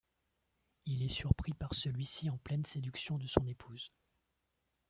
Il 0.87 1.03
est 1.03 1.13
surpris 1.13 1.53
par 1.53 1.75
celui-ci 1.75 2.31
en 2.31 2.37
pleine 2.39 2.65
séduction 2.65 3.19
de 3.19 3.27
son 3.27 3.45
épouse. 3.45 3.91